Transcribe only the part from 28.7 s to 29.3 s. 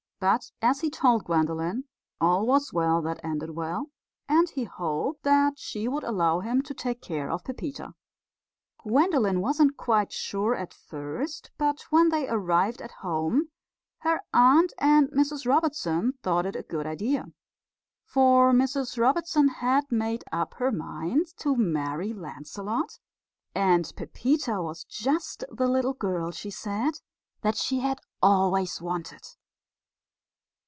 wanted.